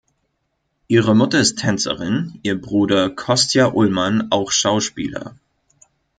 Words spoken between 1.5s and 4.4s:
Tänzerin, ihr Bruder Kostja Ullmann